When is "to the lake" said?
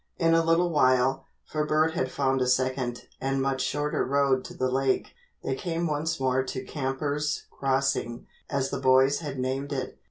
4.45-5.13